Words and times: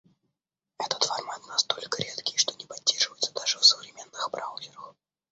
Этот 0.79 1.03
формат 1.03 1.45
настолько 1.45 2.01
редкий, 2.01 2.35
что 2.35 2.55
не 2.55 2.65
поддерживается 2.65 3.31
даже 3.33 3.59
в 3.59 3.63
современных 3.65 4.31
браузерах. 4.31 4.95